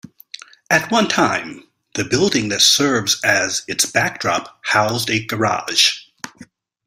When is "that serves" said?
2.49-3.21